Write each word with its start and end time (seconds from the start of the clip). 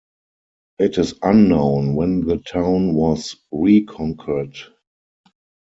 It 0.79 0.97
is 0.97 1.13
unknown 1.21 1.93
when 1.93 2.25
the 2.25 2.37
town 2.37 2.95
was 2.95 3.35
reconquered. 3.51 4.57